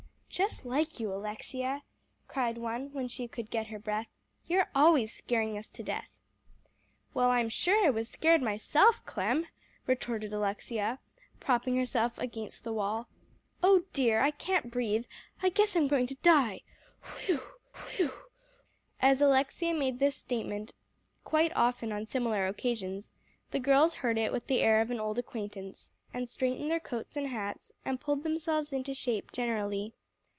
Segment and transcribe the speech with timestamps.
[0.31, 1.83] "Just like you, Alexia,"
[2.29, 4.07] cried one when she could get her breath,
[4.47, 6.07] "you're always scaring us to death."
[7.13, 9.47] "Well, I'm sure I was scared myself, Clem,"
[9.85, 10.99] retorted Alexia,
[11.41, 13.09] propping herself against the wall.
[13.61, 14.21] "Oh dear!
[14.21, 15.05] I can't breathe;
[15.43, 16.61] I guess I'm going to die
[17.27, 17.41] whew,
[17.89, 18.13] whew!"
[19.01, 20.73] As Alexia made this statement
[21.25, 23.11] quite often on similar occasions,
[23.51, 27.17] the girls heard it with the air of an old acquaintance, and straightened their coats
[27.17, 29.93] and hats, and pulled themselves into shape generally.